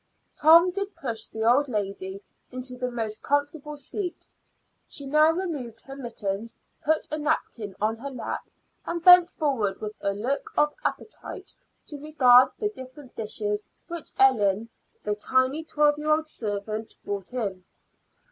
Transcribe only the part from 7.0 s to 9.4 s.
a napkin on her lap, and bent